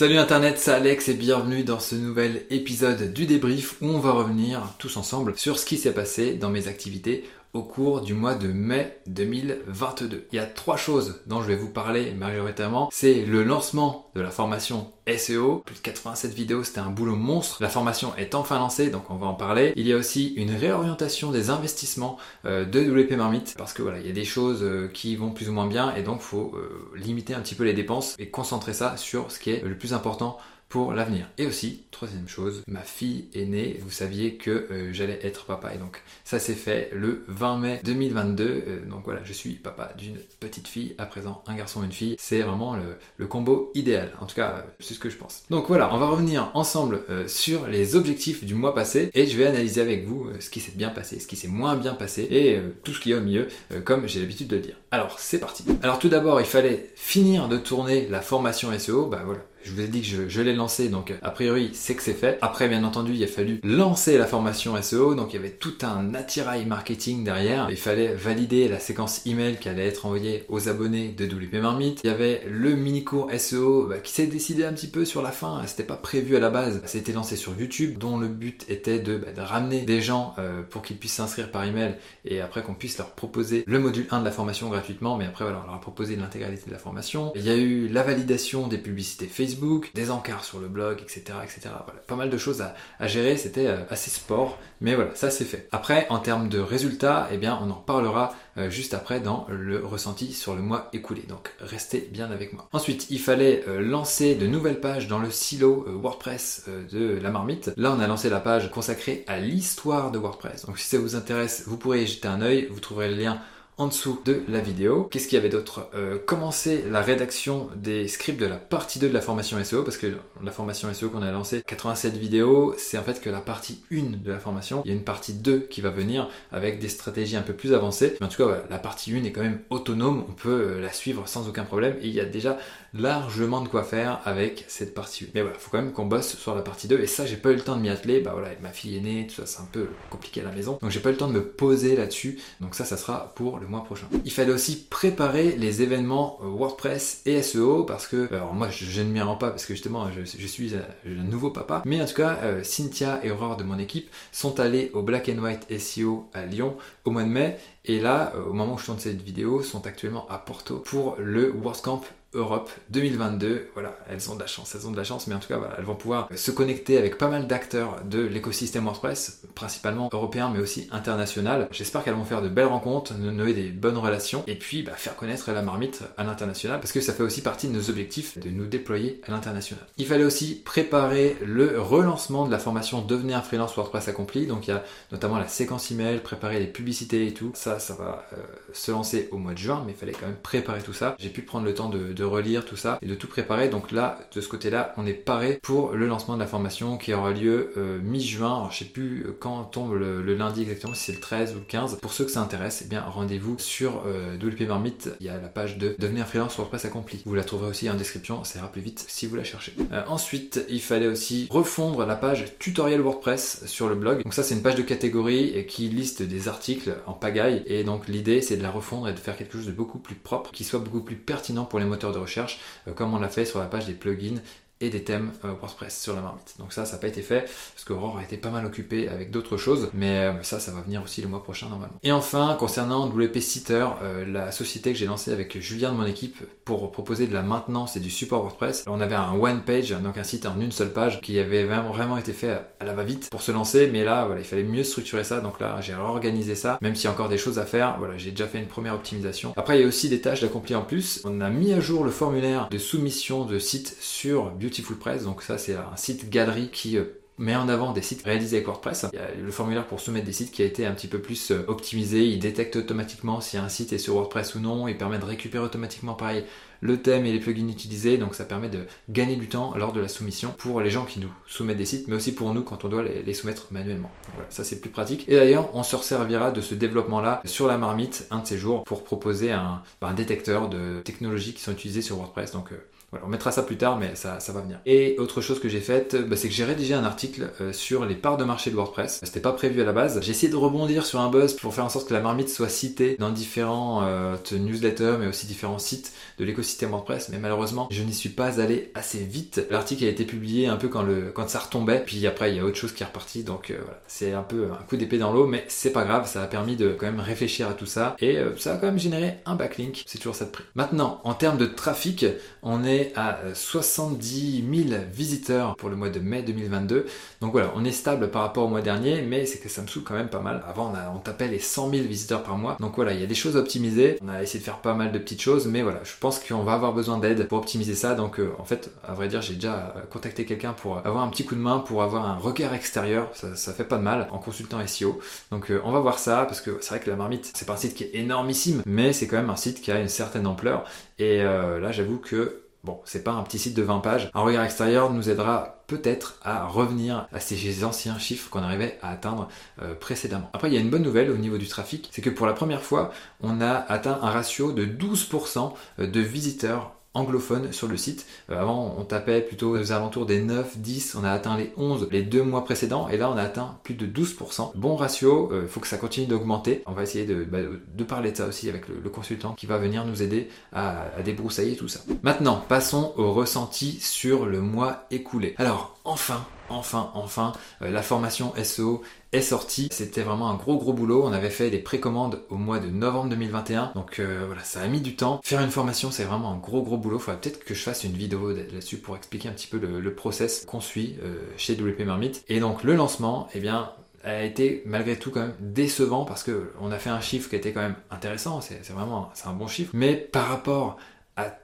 [0.00, 4.12] Salut Internet, c'est Alex et bienvenue dans ce nouvel épisode du débrief où on va
[4.12, 8.34] revenir tous ensemble sur ce qui s'est passé dans mes activités au cours du mois
[8.34, 10.28] de mai 2022.
[10.32, 12.88] Il y a trois choses dont je vais vous parler majoritairement.
[12.92, 17.58] C'est le lancement de la formation SEO, plus de 87 vidéos, c'était un boulot monstre.
[17.60, 19.72] La formation est enfin lancée, donc on va en parler.
[19.76, 23.98] Il y a aussi une réorientation des investissements euh, de WP Marmite, parce que voilà,
[23.98, 26.52] il y a des choses euh, qui vont plus ou moins bien, et donc faut
[26.54, 29.76] euh, limiter un petit peu les dépenses et concentrer ça sur ce qui est le
[29.76, 30.38] plus important
[30.70, 31.26] pour l'avenir.
[31.36, 35.74] Et aussi, troisième chose, ma fille est née, vous saviez que euh, j'allais être papa.
[35.74, 38.44] Et donc ça s'est fait le 20 mai 2022.
[38.44, 42.14] Euh, donc voilà, je suis papa d'une petite fille, à présent un garçon une fille.
[42.18, 42.76] C'est vraiment
[43.18, 44.12] le, combo idéal.
[44.20, 45.42] En tout cas, euh, c'est ce que je pense.
[45.50, 49.46] Donc voilà, on va revenir ensemble sur les objectifs du mois passé et je vais
[49.46, 52.60] analyser avec vous ce qui s'est bien passé, ce qui s'est moins bien passé et
[52.84, 53.48] tout ce qui est au milieu,
[53.84, 54.76] comme j'ai l'habitude de le dire.
[54.92, 55.64] Alors c'est parti.
[55.82, 59.06] Alors tout d'abord, il fallait finir de tourner la formation SEO.
[59.06, 62.02] Bah voilà, je vous ai dit que je, l'ai lancé, donc a priori c'est que
[62.02, 62.38] c'est fait.
[62.40, 65.74] Après, bien entendu, il a fallu lancer la formation SEO, donc il y avait tout
[65.82, 67.68] un attirail marketing derrière.
[67.70, 72.00] Il fallait valider la séquence email qui allait être envoyée aux abonnés de WP Marmite.
[72.04, 75.22] Il y avait le mini cours SEO bah, qui s'est décidé un petit peu sur
[75.22, 75.62] la fin.
[75.66, 76.80] C'était pas prévu à la base.
[76.86, 80.82] C'était lancé sur YouTube, dont le but était de, bah, ramener des gens euh, pour
[80.82, 84.24] qu'ils puissent s'inscrire par email et après qu'on puisse leur proposer le module 1 de
[84.24, 85.16] la formation gratuitement.
[85.16, 87.32] Mais après, voilà, on leur a proposé l'intégralité de la formation.
[87.34, 89.49] Il y a eu la validation des publicités Facebook
[89.94, 91.22] des encarts sur le blog, etc.
[91.42, 91.60] etc.
[91.84, 95.44] Voilà, pas mal de choses à, gérer, c'était euh, assez sport, mais voilà, ça c'est
[95.44, 95.68] fait.
[95.72, 99.84] Après, en termes de résultats, eh bien, on en parlera euh, juste après dans le
[99.84, 101.22] ressenti sur le mois écoulé.
[101.28, 102.68] Donc restez bien avec moi.
[102.72, 107.72] Ensuite, il fallait euh, lancer de nouvelles pages dans le silo WordPress de la marmite.
[107.76, 110.66] Là, on a lancé la page consacrée à l'histoire de WordPress.
[110.66, 113.40] Donc si ça vous intéresse, vous pourrez y jeter un œil, vous trouverez le lien
[113.80, 115.08] en dessous de la vidéo.
[115.10, 115.88] Qu'est-ce qu'il y avait d'autre?
[115.94, 119.96] Euh, Commencer la rédaction des scripts de la partie 2 de la formation SEO, parce
[119.96, 123.82] que la formation SEO qu'on a lancée, 87 vidéos, c'est en fait que la partie
[123.90, 124.82] 1 de la formation.
[124.84, 127.72] Il y a une partie 2 qui va venir avec des stratégies un peu plus
[127.72, 128.18] avancées.
[128.20, 130.92] Mais en tout cas, la partie 1 est quand même autonome, on peut euh, la
[130.92, 132.58] suivre sans aucun problème, et il y a déjà
[132.94, 135.24] largement de quoi faire avec cette partie.
[135.24, 135.28] 1.
[135.34, 137.50] Mais voilà, faut quand même qu'on bosse sur la partie 2, et ça, j'ai pas
[137.50, 139.60] eu le temps de m'y atteler, bah voilà, ma fille est née, tout ça, c'est
[139.60, 141.96] un peu compliqué à la maison, donc j'ai pas eu le temps de me poser
[141.96, 144.06] là-dessus, donc ça, ça sera pour le mois prochain.
[144.24, 149.02] Il fallait aussi préparer les événements euh, WordPress et SEO parce que, alors moi je,
[149.02, 152.14] ne m'y rends pas parce que justement je, suis un, nouveau papa, mais en tout
[152.14, 156.28] cas euh, Cynthia et Aurore de mon équipe sont allés au Black and White SEO
[156.34, 157.58] à Lyon au mois de mai.
[157.86, 161.16] Et là, euh, au moment où je tourne cette vidéo, sont actuellement à Porto pour
[161.18, 162.02] le WordCamp
[162.34, 163.70] Europe 2022.
[163.74, 165.58] Voilà, elles ont de la chance, elles ont de la chance, mais en tout cas,
[165.58, 170.50] voilà, elles vont pouvoir se connecter avec pas mal d'acteurs de l'écosystème WordPress, principalement européen,
[170.52, 171.68] mais aussi international.
[171.72, 175.16] J'espère qu'elles vont faire de belles rencontres, nouer des bonnes relations, et puis bah, faire
[175.16, 178.50] connaître la marmite à l'international, parce que ça fait aussi partie de nos objectifs de
[178.50, 179.84] nous déployer à l'international.
[179.98, 184.46] Il fallait aussi préparer le relancement de la formation Devenir un freelance WordPress accompli.
[184.46, 187.50] Donc il y a notamment la séquence email, préparer les publicités et tout.
[187.54, 188.36] Ça, ça va euh,
[188.72, 191.16] se lancer au mois de juin, mais il fallait quand même préparer tout ça.
[191.18, 193.68] J'ai pu prendre le temps de de relire tout ça et de tout préparer.
[193.68, 197.14] Donc là, de ce côté-là, on est paré pour le lancement de la formation qui
[197.14, 198.68] aura lieu euh, mi-juin.
[198.70, 201.64] Je sais plus euh, quand tombe le, lundi exactement, si c'est le 13 ou le
[201.64, 201.98] 15.
[202.00, 205.10] Pour ceux que ça intéresse, eh bien rendez-vous sur euh, WP Marmite.
[205.20, 207.22] Il y a la page de devenir freelance WordPress accompli.
[207.24, 209.72] Vous la trouverez aussi en description, ça ira plus vite si vous la cherchez.
[210.06, 214.22] ensuite, il fallait aussi refondre la page tutoriel WordPress sur le blog.
[214.22, 217.62] Donc ça, c'est une page de catégorie qui liste des articles en pagaille.
[217.66, 220.14] Et donc l'idée, c'est de la refondre et de faire quelque chose de beaucoup plus
[220.14, 223.28] propre, qui soit beaucoup plus pertinent pour les moteurs de recherche, euh, comme on l'a
[223.28, 224.40] fait sur la page des plugins
[224.80, 226.54] et des thèmes euh, WordPress sur la marmite.
[226.58, 227.42] Donc ça, ça n'a pas été fait
[227.74, 230.80] parce qu'Aurore a été pas mal occupé avec d'autres choses, mais euh, ça, ça va
[230.80, 231.96] venir aussi le mois prochain normalement.
[232.02, 236.06] Et enfin, concernant WP Sitter, euh, la société que j'ai lancée avec Julien de mon
[236.06, 239.90] équipe pour proposer de la maintenance et du support WordPress, on avait un one page,
[239.90, 243.28] donc un site en une seule page qui avait vraiment, été fait à la va-vite
[243.30, 246.54] pour se lancer, mais là, voilà, il fallait mieux structurer ça, donc là, j'ai réorganisé
[246.54, 248.66] ça, même s'il y a encore des choses à faire, voilà, j'ai déjà fait une
[248.66, 249.52] première optimisation.
[249.56, 251.20] Après, il y a aussi des tâches d'accomplir en plus.
[251.24, 255.24] On a mis à jour le formulaire de soumission de site sur Beautiful Press.
[255.24, 257.04] Donc ça, c'est un site galerie qui euh,
[257.38, 259.06] met en avant des sites réalisés avec WordPress.
[259.12, 262.24] Le formulaire pour soumettre des sites qui a été un petit peu plus euh, optimisé.
[262.24, 264.86] Il détecte automatiquement si un site est sur WordPress ou non.
[264.86, 266.44] Il permet de récupérer automatiquement pareil
[266.82, 268.16] le thème et les plugins utilisés.
[268.16, 271.18] Donc ça permet de gagner du temps lors de la soumission pour les gens qui
[271.18, 274.10] nous soumettent des sites, mais aussi pour nous quand on doit les, soumettre manuellement.
[274.34, 275.28] voilà, ça c'est plus pratique.
[275.28, 278.84] Et d'ailleurs, on se resservira de ce développement-là sur la marmite un de ces jours
[278.84, 282.52] pour proposer un, un détecteur de technologies qui sont utilisées sur WordPress.
[282.52, 282.76] Donc euh,
[283.10, 284.78] Voilà, on mettra ça plus tard, mais ça, ça va venir.
[284.86, 288.04] Et autre chose que j'ai faite, bah, c'est que j'ai rédigé un article euh, sur
[288.04, 289.20] les parts de marché de WordPress.
[289.24, 290.20] C'était pas prévu à la base.
[290.22, 292.68] J'ai essayé de rebondir sur un buzz pour faire en sorte que la marmite soit
[292.68, 297.30] citée dans différents euh, newsletters, mais aussi différents sites de l'écosystème WordPress.
[297.30, 299.66] Mais malheureusement, je n'y suis pas allé assez vite.
[299.70, 302.04] L'article a été publié un peu quand, le, quand ça retombait.
[302.06, 303.42] Puis après, il y a autre chose qui est reparti.
[303.42, 306.28] Donc euh, voilà, c'est un peu un coup d'épée dans l'eau, mais c'est pas grave.
[306.28, 308.14] Ça a permis de quand même réfléchir à tout ça.
[308.20, 310.04] Et ça a quand même généré un backlink.
[310.06, 310.64] C'est toujours ça de prix.
[310.76, 312.24] Maintenant, en termes de trafic,
[312.62, 317.06] on est à 70 000 visiteurs pour le mois de mai 2022.
[317.40, 319.86] Donc voilà, on est stable par rapport au mois dernier, mais c'est que ça me
[319.86, 320.62] saoule quand même pas mal.
[320.68, 322.76] Avant, on, on tapait les 100 000 visiteurs par mois.
[322.80, 324.18] Donc voilà, il y a des choses à optimiser.
[324.22, 326.62] On a essayé de faire pas mal de petites choses, mais voilà, je pense qu'on
[326.62, 328.14] va avoir besoin d'aide pour optimiser ça.
[328.14, 331.44] Donc euh, en fait, à vrai dire, j'ai déjà contacté quelqu'un pour avoir un petit
[331.44, 333.30] coup de main, pour avoir un regard extérieur.
[333.34, 335.20] Ça, fait pas de mal en consultant SEO.
[335.50, 337.74] Donc euh, on va voir ça, parce que c'est vrai que la marmite, c'est pas
[337.74, 340.46] un site qui est énormissime, mais c'est quand même un site qui a une certaine
[340.46, 340.84] ampleur.
[341.18, 344.30] Et euh, là, j'avoue que Bon, c'est pas un petit site de 20 pages.
[344.32, 349.10] Un regard extérieur nous aidera peut-être à revenir à ces anciens chiffres qu'on arrivait à
[349.10, 349.48] atteindre
[349.82, 350.48] euh, précédemment.
[350.54, 352.54] Après, il y a une bonne nouvelle au niveau du trafic, c'est que pour la
[352.54, 353.10] première fois,
[353.42, 358.26] on a atteint un ratio de 12% de visiteurs anglophone sur le site.
[358.50, 362.08] Euh, avant, on tapait plutôt aux alentours des 9, 10, on a atteint les 11
[362.10, 364.72] les deux mois précédents, et là on a atteint plus de 12%.
[364.76, 366.82] Bon ratio, il euh, faut que ça continue d'augmenter.
[366.86, 369.78] On va essayer de, bah, de, parler de ça aussi avec le, consultant qui va
[369.78, 372.00] venir nous aider à, à débroussailler tout ça.
[372.22, 375.54] Maintenant, passons au ressenti sur le mois écoulé.
[375.58, 377.52] Alors, enfin, enfin, enfin,
[377.82, 379.02] euh, la formation SEO
[379.32, 379.88] est sortie.
[379.92, 381.22] C'était vraiment un gros gros boulot.
[381.24, 383.92] On avait fait des précommandes au mois de novembre 2021.
[383.94, 385.40] Donc euh, voilà, ça a mis du temps.
[385.44, 387.18] Faire une formation, c'est vraiment un gros gros boulot.
[387.18, 390.64] Faudrait peut-être que je fasse une vidéo là-dessus pour expliquer un petit peu le, process
[390.66, 392.44] qu'on suit euh, chez WP Marmite.
[392.48, 393.90] Et donc le lancement, eh bien,
[394.24, 397.56] a été malgré tout quand même décevant parce que on a fait un chiffre qui
[397.56, 400.98] était quand même intéressant, c'est vraiment un bon chiffre, mais par rapport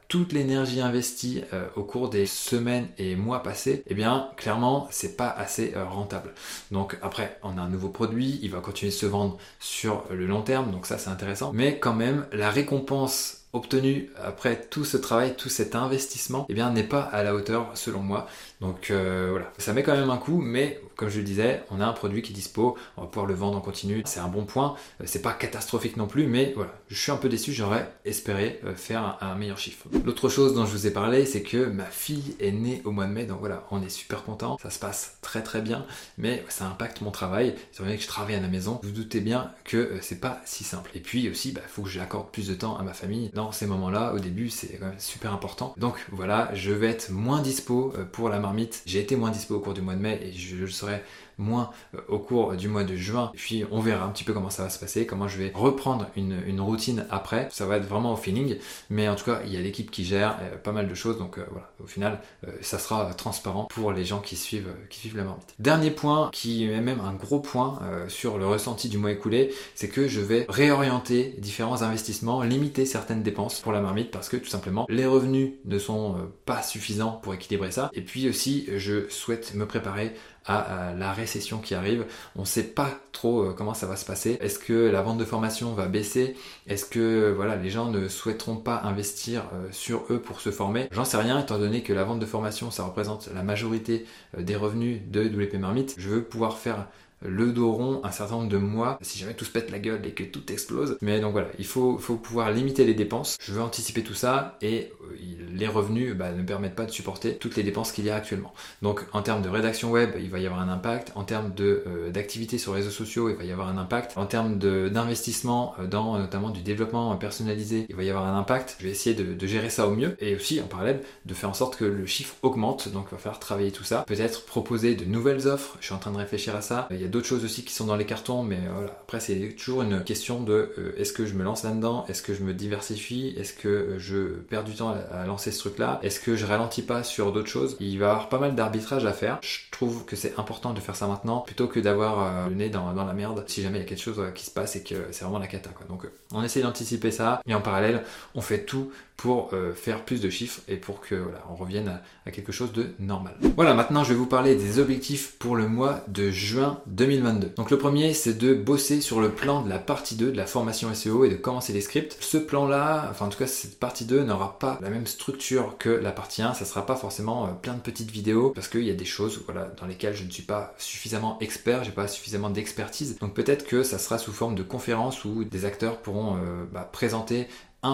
[0.09, 5.17] toute l'énergie investie euh, au cours des semaines et mois passés, eh bien clairement c'est
[5.17, 6.33] pas assez euh, rentable.
[6.71, 10.27] Donc après on a un nouveau produit, il va continuer de se vendre sur le
[10.27, 11.51] long terme, donc ça c'est intéressant.
[11.53, 16.71] Mais quand même la récompense obtenue après tout ce travail, tout cet investissement, eh bien
[16.71, 18.27] n'est pas à la hauteur selon moi.
[18.61, 21.81] Donc euh, voilà, ça met quand même un coup, mais comme je le disais, on
[21.81, 24.29] a un produit qui est dispo, on va pouvoir le vendre en continu, c'est un
[24.29, 24.77] bon point.
[25.05, 29.19] C'est pas catastrophique non plus, mais voilà, je suis un peu déçu, j'aurais espéré faire
[29.21, 29.87] un meilleur chiffre.
[30.05, 33.07] L'autre chose dont je vous ai parlé, c'est que ma fille est née au mois
[33.07, 35.85] de mai, donc voilà, on est super content, ça se passe très très bien,
[36.17, 37.55] mais ça impacte mon travail.
[37.73, 40.21] Étant donné que je travaille à la maison, vous, vous doutez bien que euh, c'est
[40.21, 40.91] pas si simple.
[40.95, 43.53] Et puis aussi, il bah, faut que j'accorde plus de temps à ma famille dans
[43.53, 44.15] ces moments-là.
[44.15, 45.75] Au début, c'est quand même super important.
[45.77, 48.39] Donc voilà, je vais être moins dispo euh, pour la
[48.87, 51.03] J'ai été moins dispo au cours du mois de mai et je le serai
[51.39, 53.31] moins euh, au cours du mois de juin.
[53.35, 56.07] Puis on verra un petit peu comment ça va se passer, comment je vais reprendre
[56.17, 57.49] une, routine après.
[57.53, 58.57] Ça va être vraiment au feeling.
[58.91, 61.19] Mais en tout cas, il y a l'équipe qui gère euh, pas mal de choses.
[61.19, 62.21] Donc euh, voilà, au final,
[62.61, 65.55] ça sera transparent pour les gens qui suivent, qui suivent la marmite.
[65.59, 67.79] Dernier point, qui est même un gros point
[68.09, 73.23] sur le ressenti du mois écoulé, c'est que je vais réorienter différents investissements, limiter certaines
[73.23, 77.35] dépenses pour la marmite parce que tout simplement les revenus ne sont pas suffisants pour
[77.35, 77.91] équilibrer ça.
[77.93, 80.15] Et puis aussi, je souhaite me préparer
[80.47, 82.07] à, la récession qui arrive.
[82.37, 84.39] On ne sait pas trop euh, comment ça va se passer.
[84.41, 86.37] Est-ce que la vente de formation va baisser?
[86.67, 90.89] Est-ce que voilà, les gens ne souhaiteront pas investir euh, sur eux pour se former?
[90.93, 94.07] J'en sais rien, étant donné que la vente de formation, ça représente la majorité
[94.37, 95.95] euh, des revenus de WP Marmite.
[95.99, 96.87] Je veux pouvoir faire
[97.23, 100.05] le dos rond un certain nombre de mois si jamais tout se pète la gueule
[100.05, 100.99] et que tout explose.
[101.01, 103.37] Mais donc voilà, il faut, pouvoir limiter les dépenses.
[103.41, 105.17] Je veux anticiper tout ça et euh,
[105.53, 108.53] les revenus bah, ne permettent pas de supporter toutes les dépenses qu'il y a actuellement.
[108.83, 111.13] Donc en termes de rédaction web, il va y avoir un impact.
[111.15, 114.17] En termes euh, d'activité sur les réseaux sociaux, il va y avoir un impact.
[114.17, 118.77] En termes d'investissement euh, dans notamment du développement personnalisé, il va y avoir un impact.
[118.79, 121.55] Je vais essayer de, gérer ça au mieux et aussi en parallèle de faire en
[121.55, 122.89] sorte que le chiffre augmente.
[122.89, 124.05] Donc il va falloir travailler tout ça.
[124.07, 125.77] Peut-être proposer de nouvelles offres.
[125.81, 126.89] Je suis en train de réfléchir à ça.
[126.91, 128.91] Il y d'autres choses aussi qui sont dans les cartons, mais euh, voilà.
[128.91, 132.05] Après, c'est toujours une question de euh, est-ce que je me lance là-dedans?
[132.09, 133.35] Est-ce que je me diversifie?
[133.37, 136.01] Est-ce que euh, je perds du temps à, lancer ce truc-là?
[136.03, 137.77] Est-ce que je ralentis pas sur d'autres choses?
[137.81, 139.39] Il va y avoir pas mal d'arbitrage à faire.
[139.43, 142.93] Je trouve que c'est important de faire ça maintenant plutôt que d'avoir le nez dans,
[142.93, 144.95] dans, la merde si jamais il y a quelque chose qui se passe et que
[145.11, 145.71] c'est vraiment la cata.
[145.71, 145.87] Quoi.
[145.89, 148.03] Donc, on essaie d'anticiper ça et en parallèle,
[148.35, 152.01] on fait tout pour euh, faire plus de chiffres et pour que voilà, on revienne
[152.27, 153.35] à, quelque chose de normal.
[153.57, 157.53] Voilà, maintenant je vais vous parler des objectifs pour le mois de juin 2022.
[157.57, 160.47] Donc le premier, c'est de bosser sur le plan de la partie 2 de la
[160.47, 162.17] formation SEO et de commencer les scripts.
[162.21, 165.89] Ce plan-là, enfin en tout cas cette partie 2 n'aura pas la même structure que
[165.89, 168.91] la partie 1, ça sera pas forcément euh, plein de petites vidéos parce qu'il y
[168.91, 172.51] a des choses voilà, dans lesquelles je ne suis pas suffisamment expert, j'ai pas suffisamment
[172.51, 173.19] d'expertise.
[173.19, 176.89] Donc peut-être que ça sera sous forme de conférences où des acteurs pourront euh, bah,
[176.93, 177.49] présenter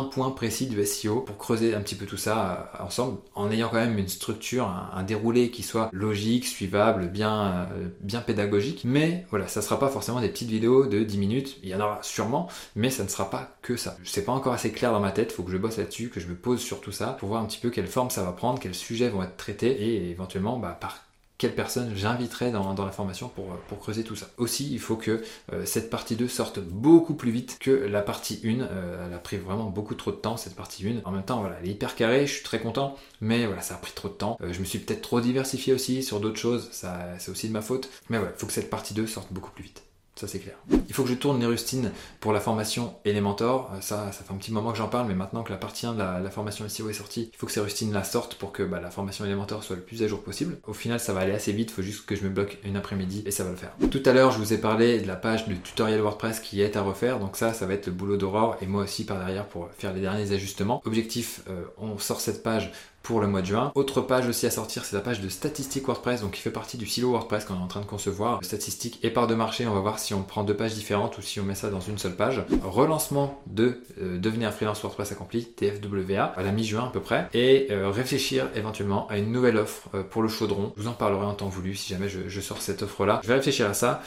[0.04, 3.68] point précis du SEO pour creuser un petit peu tout ça euh, ensemble, en ayant
[3.68, 8.82] quand même une structure, un, déroulé qui soit logique, suivable, bien, euh, bien pédagogique.
[8.84, 11.58] Mais voilà, ça sera pas forcément des petites vidéos de 10 minutes.
[11.62, 13.96] Il y en aura sûrement, mais ça ne sera pas que ça.
[14.04, 15.32] C'est pas encore assez clair dans ma tête.
[15.32, 17.46] Faut que je bosse là-dessus, que je me pose sur tout ça pour voir un
[17.46, 20.76] petit peu quelle forme ça va prendre, quels sujets vont être traités et éventuellement bah,
[20.80, 21.00] par
[21.42, 24.28] quelle personne j'inviterai dans, la formation pour, pour, creuser tout ça.
[24.36, 28.40] Aussi, il faut que euh, cette partie 2 sorte beaucoup plus vite que la partie
[28.44, 28.60] 1.
[28.60, 31.04] Euh, elle a pris vraiment beaucoup trop de temps, cette partie 1.
[31.04, 33.74] En même temps, voilà, elle est hyper carrée, je suis très content, mais voilà, ça
[33.74, 34.36] a pris trop de temps.
[34.40, 37.52] Euh, je me suis peut-être trop diversifié aussi sur d'autres choses, ça, c'est aussi de
[37.52, 37.88] ma faute.
[38.08, 39.82] Mais voilà, il faut que cette partie 2 sorte beaucoup plus vite.
[40.14, 40.56] Ça c'est clair.
[40.88, 41.90] Il faut que je tourne les rustines
[42.20, 43.70] pour la formation Elementor.
[43.74, 45.86] Euh, ça, ça fait un petit moment que j'en parle, mais maintenant que la partie
[45.86, 48.52] 1 de la, formation SEO est sortie, il faut que ces rustines la sortent pour
[48.52, 50.58] que bah, la formation Elementor soit le plus à jour possible.
[50.66, 52.76] Au final, ça va aller assez vite, il faut juste que je me bloque une
[52.76, 53.74] après-midi et ça va le faire.
[53.90, 56.76] Tout à l'heure, je vous ai parlé de la page de tutoriel WordPress qui est
[56.76, 59.46] à refaire, donc ça, ça va être le boulot d'Aurore et moi aussi par derrière
[59.46, 60.82] pour faire les derniers ajustements.
[60.84, 62.70] Objectif, euh, on sort cette page
[63.02, 63.72] pour le mois de juin.
[63.74, 66.76] Autre page aussi à sortir, c'est la page de statistiques WordPress, donc qui fait partie
[66.76, 68.42] du silo WordPress qu'on est en train de concevoir.
[68.42, 71.22] Statistiques et part de marché, on va voir si on prend deux pages différentes ou
[71.22, 72.42] si on met ça dans une seule page.
[72.62, 77.28] Relancement de euh, devenir freelance WordPress accompli, TFWA, à la mi-juin à peu près.
[77.34, 80.72] Et euh, réfléchir éventuellement à une nouvelle offre euh, pour le chaudron.
[80.76, 83.20] Je vous en parlerai en temps voulu si jamais je, sors cette offre-là.
[83.22, 84.02] Je vais réfléchir à ça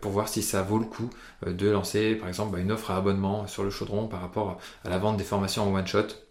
[0.00, 1.08] pour voir si ça vaut le coup
[1.46, 4.90] de lancer par exemple bah, une offre à abonnement sur le chaudron par rapport à
[4.90, 6.25] la vente des formations en one-shot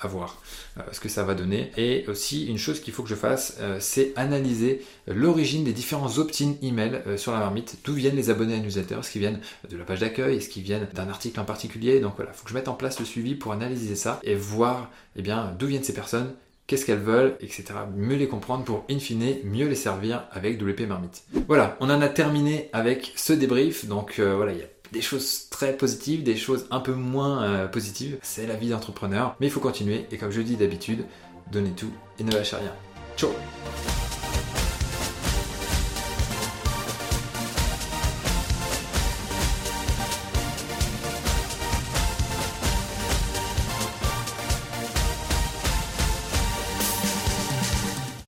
[0.00, 0.40] à voir
[0.78, 1.70] euh, ce que ça va donner.
[1.76, 6.18] Et aussi, une chose qu'il faut que je fasse, euh, c'est analyser l'origine des différents
[6.18, 7.76] opt-in email euh, sur la marmite.
[7.84, 10.62] D'où viennent les abonnés à newsletter Est-ce qu'ils viennent de la page d'accueil Est-ce qu'ils
[10.62, 13.04] viennent d'un article en particulier Donc voilà, il faut que je mette en place le
[13.04, 16.32] suivi pour analyser ça et voir eh bien, d'où viennent ces personnes,
[16.66, 17.64] qu'est-ce qu'elles veulent, etc.
[17.94, 21.24] Mieux les comprendre pour, in fine, mieux les servir avec WP Marmite.
[21.46, 23.86] Voilà, on en a terminé avec ce débrief.
[23.86, 24.60] Donc voilà, il
[24.92, 28.18] des choses très positives, des choses un peu moins euh, positives.
[28.22, 29.36] C'est la vie d'entrepreneur.
[29.40, 31.04] Mais il faut continuer et comme je dis d'habitude,
[31.52, 32.72] donnez tout et ne lâchez rien.
[33.16, 33.30] Ciao